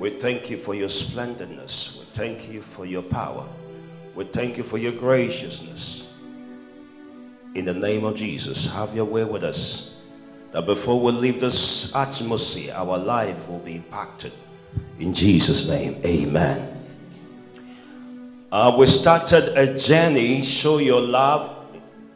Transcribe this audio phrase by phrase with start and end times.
[0.00, 1.98] We thank you for your splendidness.
[1.98, 3.46] We thank you for your power.
[4.14, 6.08] We thank you for your graciousness.
[7.54, 9.94] In the name of Jesus, have your way with us.
[10.52, 14.32] That before we leave this atmosphere, our life will be impacted.
[14.98, 16.82] In Jesus' name, amen.
[18.50, 21.54] Uh, we started a journey, Show Your Love.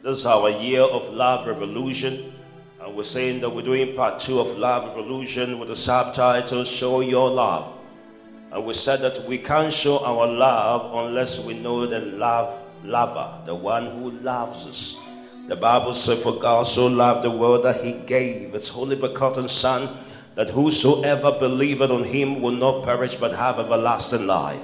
[0.01, 2.33] This is our year of love revolution.
[2.95, 7.29] We're saying that we're doing part two of Love Revolution with the subtitle Show Your
[7.29, 7.73] Love.
[8.53, 13.41] And we said that we can't show our love unless we know the love lover,
[13.45, 14.95] the one who loves us.
[15.49, 19.49] The Bible says, For God so loved the world that he gave his holy begotten
[19.49, 19.97] Son,
[20.35, 24.63] that whosoever believeth on him will not perish but have everlasting life.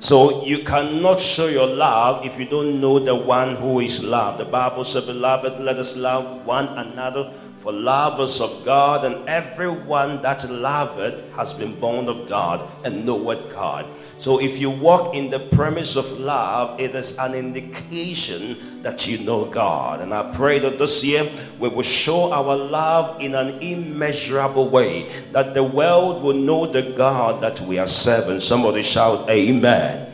[0.00, 4.38] So you cannot show your love if you don't know the one who is love.
[4.38, 10.22] The Bible says, Beloved, let us love one another, for lovers of God, and everyone
[10.22, 13.86] that loveth has been born of God and knoweth God.
[14.18, 19.18] So if you walk in the premise of love, it is an indication that you
[19.18, 20.00] know God.
[20.00, 25.08] And I pray that this year we will show our love in an immeasurable way,
[25.32, 28.40] that the world will know the God that we are serving.
[28.40, 30.06] Somebody shout, Amen.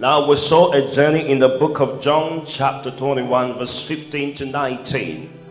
[0.00, 4.46] Now we saw a journey in the book of John, chapter 21, verse 15 to
[4.46, 5.43] 19.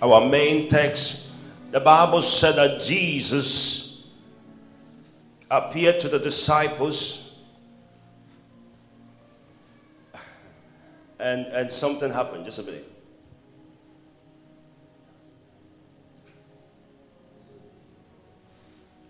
[0.00, 1.26] Our main text,
[1.70, 4.04] the Bible said that Jesus
[5.50, 7.32] appeared to the disciples
[11.18, 12.44] and, and something happened.
[12.44, 12.92] Just a minute.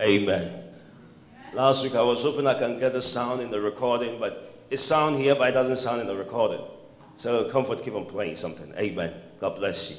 [0.01, 0.65] Amen.
[1.53, 4.79] Last week I was hoping I can get the sound in the recording, but it
[4.79, 6.61] sound here, but it doesn't sound in the recording.
[7.17, 8.73] So comfort, keep on playing something.
[8.79, 9.13] Amen.
[9.41, 9.97] God bless you.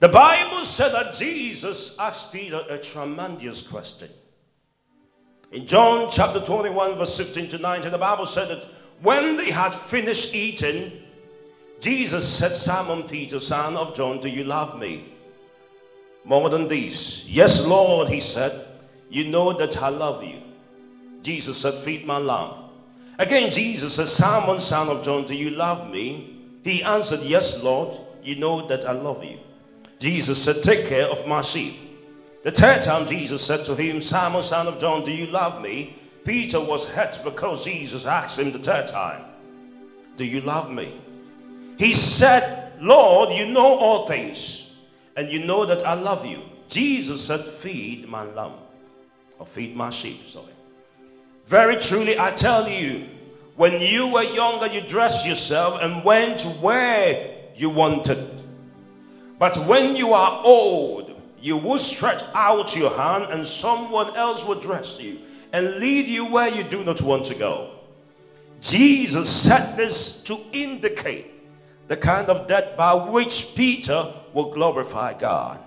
[0.00, 4.08] The Bible said that Jesus asked Peter a tremendous question.
[5.52, 8.66] In John chapter 21, verse 15 to 19, the Bible said that
[9.02, 10.90] when they had finished eating,
[11.80, 15.12] Jesus said, Simon Peter, son of John, do you love me?
[16.24, 17.26] More than these.
[17.26, 18.66] Yes, Lord, he said,
[19.10, 20.40] you know that I love you.
[21.20, 22.54] Jesus said, feed my lamb.
[23.18, 26.38] Again, Jesus said, Simon, son of John, do you love me?
[26.64, 29.40] He answered, yes, Lord, you know that I love you.
[30.00, 31.76] Jesus said, take care of my sheep.
[32.42, 35.96] The third time Jesus said to him, Simon, son of John, do you love me?
[36.24, 39.24] Peter was hurt because Jesus asked him the third time,
[40.16, 41.00] Do you love me?
[41.78, 44.70] He said, Lord, you know all things,
[45.16, 46.42] and you know that I love you.
[46.68, 48.52] Jesus said, Feed my lamb,
[49.38, 50.52] or feed my sheep, sorry.
[51.46, 53.06] Very truly, I tell you,
[53.56, 58.39] when you were younger, you dressed yourself and went where you wanted.
[59.40, 64.60] But when you are old, you will stretch out your hand and someone else will
[64.60, 65.20] dress you
[65.50, 67.70] and lead you where you do not want to go.
[68.60, 71.32] Jesus said this to indicate
[71.88, 75.58] the kind of death by which Peter will glorify God.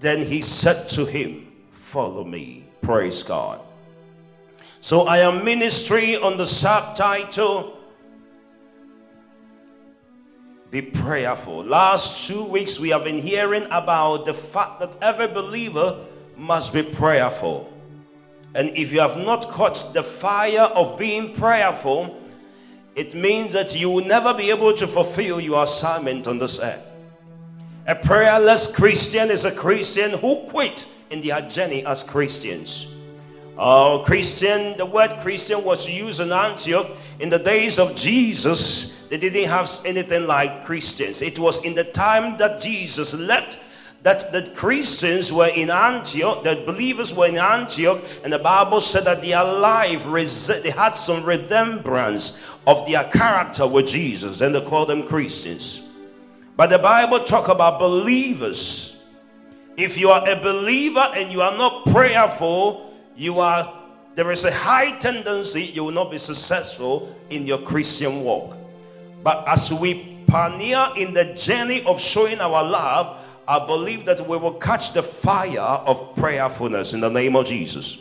[0.00, 2.64] Then he said to him, Follow me.
[2.80, 3.60] Praise God.
[4.80, 7.77] So I am ministry on the subtitle
[10.70, 11.64] be prayerful.
[11.64, 16.04] Last two weeks, we have been hearing about the fact that every believer
[16.36, 17.72] must be prayerful.
[18.54, 22.20] And if you have not caught the fire of being prayerful,
[22.94, 26.88] it means that you will never be able to fulfill your assignment on this earth.
[27.86, 32.86] A prayerless Christian is a Christian who quit in their journey as Christians.
[33.58, 39.16] Oh, Christian, the word Christian was used in Antioch in the days of Jesus they
[39.16, 41.22] didn't have anything like Christians.
[41.22, 43.58] It was in the time that Jesus left
[44.02, 49.04] that the Christians were in Antioch, the believers were in Antioch, and the Bible said
[49.06, 50.04] that their life,
[50.62, 55.82] they had some remembrance of their character with Jesus, and they called them Christians.
[56.56, 58.94] But the Bible talk about believers.
[59.76, 63.74] If you are a believer and you are not prayerful, you are
[64.14, 68.56] there is a high tendency you will not be successful in your Christian walk.
[69.22, 73.16] But as we pioneer in the journey of showing our love,
[73.46, 77.98] I believe that we will catch the fire of prayerfulness in the name of Jesus.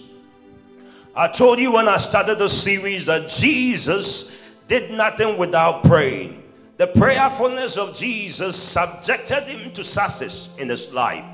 [1.16, 4.32] I told you when I started the series that Jesus
[4.68, 6.44] did nothing without praying.
[6.78, 11.26] The prayerfulness of Jesus subjected him to success in his life.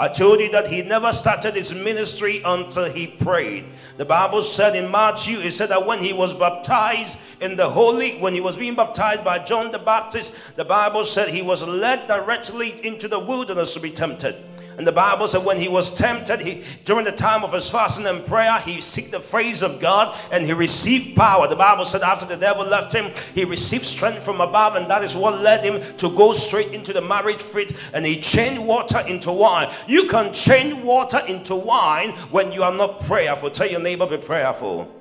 [0.00, 3.64] I told you that he never started his ministry until he prayed.
[3.96, 8.16] The Bible said in Matthew, it said that when he was baptized in the Holy,
[8.18, 12.06] when he was being baptized by John the Baptist, the Bible said he was led
[12.06, 14.36] directly into the wilderness to be tempted.
[14.78, 18.06] And the Bible said when he was tempted, he during the time of his fasting
[18.06, 21.48] and prayer, he seek the face of God and he received power.
[21.48, 25.02] The Bible said after the devil left him, he received strength from above, and that
[25.02, 29.00] is what led him to go straight into the marriage fit and he changed water
[29.00, 29.68] into wine.
[29.88, 33.50] You can change water into wine when you are not prayerful.
[33.50, 34.97] Tell your neighbor, be prayerful.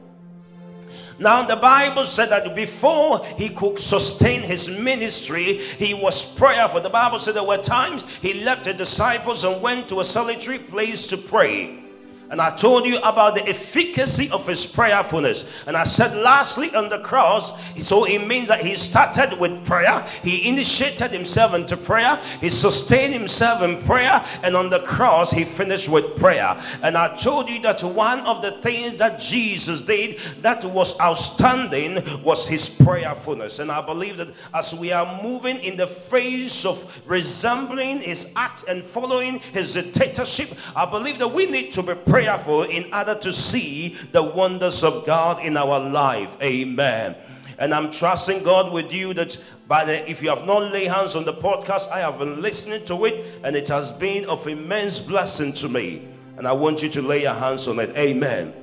[1.19, 6.81] Now, the Bible said that before he could sustain his ministry, he was prayerful.
[6.81, 10.59] The Bible said there were times he left the disciples and went to a solitary
[10.59, 11.87] place to pray.
[12.29, 15.45] And I told you about the efficacy of his prayerfulness.
[15.65, 20.06] And I said, lastly, on the cross, so it means that he started with prayer,
[20.24, 25.45] he initiated himself into prayer, he sustained himself in prayer, and on the cross, he
[25.45, 26.62] finished with prayer.
[26.81, 32.03] And I told you that one of the things that Jesus did that was outstanding
[32.24, 33.59] was his prayerfulness.
[33.59, 38.63] And I believe that as we are moving in the phase of resembling his acts
[38.68, 43.33] and following his dictatorship, I believe that we need to be prayerful in order to
[43.33, 46.35] see the wonders of God in our life.
[46.41, 47.15] Amen.
[47.59, 49.37] And I'm trusting God with you that
[49.67, 52.85] by the if you have not laid hands on the podcast, I have been listening
[52.85, 56.07] to it and it has been of immense blessing to me.
[56.37, 57.95] And I want you to lay your hands on it.
[57.97, 58.53] Amen.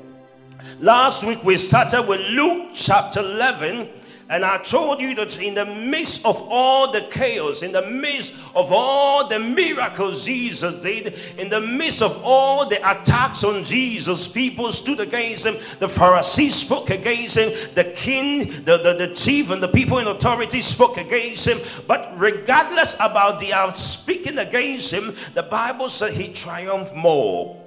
[0.78, 3.88] Last week we started with Luke chapter 11
[4.28, 8.32] and I told you that in the midst of all the chaos, in the midst
[8.54, 14.26] of all the miracles Jesus did, in the midst of all the attacks on Jesus,
[14.26, 15.56] people stood against him.
[15.78, 17.52] The Pharisees spoke against him.
[17.74, 21.60] The king, the, the, the chief, and the people in authority spoke against him.
[21.86, 27.63] But regardless about the speaking against him, the Bible said he triumphed more.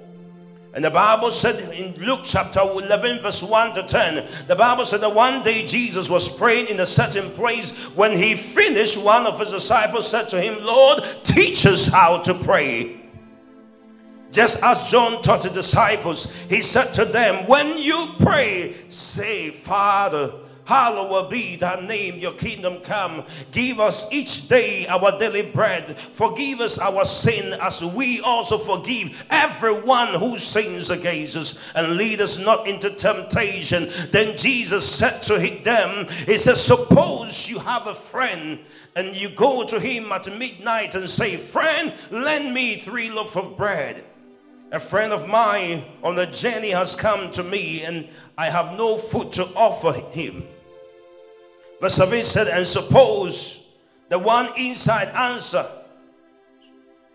[0.78, 5.02] And the Bible said in Luke chapter 11, verse 1 to 10, the Bible said
[5.02, 7.72] that one day Jesus was praying in a certain place.
[7.96, 12.36] When he finished, one of his disciples said to him, Lord, teach us how to
[12.36, 13.02] pray.
[14.32, 20.32] Just as John taught the disciples, he said to them, When you pray, say, Father,
[20.68, 23.24] Hallowed be thy name, your kingdom come.
[23.54, 25.98] Give us each day our daily bread.
[26.12, 31.56] Forgive us our sin as we also forgive everyone who sins against us.
[31.74, 33.90] And lead us not into temptation.
[34.12, 38.60] Then Jesus said to them, He said, Suppose you have a friend
[38.98, 43.56] and you go to him at midnight and say, Friend, lend me three loaves of
[43.56, 44.04] bread.
[44.74, 48.98] A friend of mine on a journey has come to me, and I have no
[48.98, 50.44] food to offer him.
[51.80, 53.60] Verse 7 said, And suppose
[54.10, 55.70] the one inside answer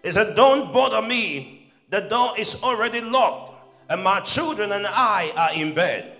[0.02, 1.70] is said, Don't bother me.
[1.90, 3.60] The door is already locked,
[3.90, 6.16] and my children and I are in bed.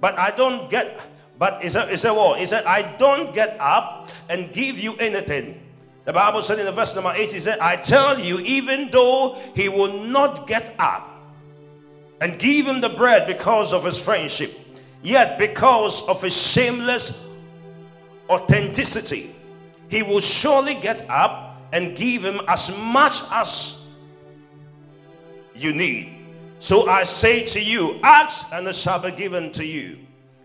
[0.00, 1.00] But I don't get,
[1.38, 2.38] but is it, is it what?
[2.38, 5.60] He said, I don't get up and give you anything.
[6.04, 9.36] The Bible said in the verse number 8, he said, I tell you, even though
[9.56, 11.20] he will not get up
[12.20, 14.56] and give him the bread because of his friendship,
[15.02, 17.18] yet because of his shameless
[18.28, 19.34] authenticity,
[19.88, 23.76] he will surely get up and give him as much as
[25.54, 26.12] you need.
[26.58, 29.98] So I say to you, ask and it shall be given to you.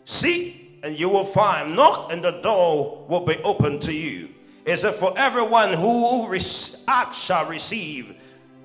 [0.06, 1.76] Seek and you will find.
[1.76, 4.30] Knock and the door will be open to you.
[4.66, 6.36] Is it for everyone who
[6.88, 8.16] asks shall receive,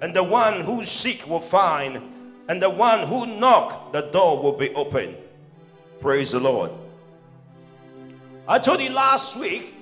[0.02, 2.02] and the one who seek will find,
[2.48, 5.16] and the one who knock the door will be open.
[6.00, 6.70] Praise the Lord.
[8.48, 9.74] I told you last week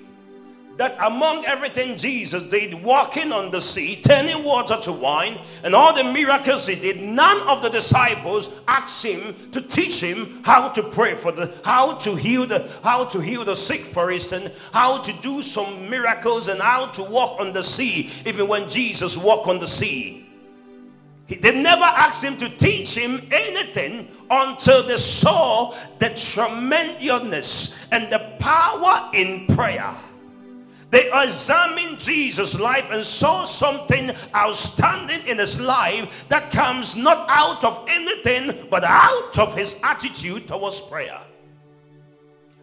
[0.76, 5.94] that among everything Jesus did, walking on the sea, turning water to wine, and all
[5.94, 10.82] the miracles he did, none of the disciples asked him to teach him how to
[10.82, 14.98] pray for the how to heal the how to heal the sick, for instance, how
[14.98, 19.46] to do some miracles and how to walk on the sea, even when Jesus walked
[19.46, 20.23] on the sea.
[21.26, 28.12] He, they never asked him to teach him anything until they saw the tremendousness and
[28.12, 29.94] the power in prayer.
[30.90, 37.64] They examined Jesus' life and saw something outstanding in his life that comes not out
[37.64, 41.20] of anything but out of his attitude towards prayer.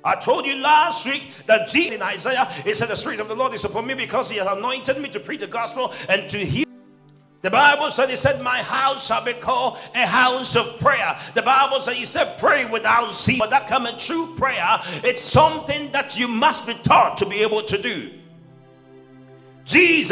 [0.03, 3.35] I told you last week that Jesus in Isaiah, he said, The Spirit of the
[3.35, 6.37] Lord is upon me because he has anointed me to preach the gospel and to
[6.37, 6.70] heal
[7.41, 11.17] the Bible said, He said, My house shall be called a house of prayer.
[11.33, 13.39] The Bible said, He said, Pray without ceasing.
[13.39, 17.63] But that coming true prayer, it's something that you must be taught to be able
[17.63, 18.11] to do.
[19.63, 20.09] Jesus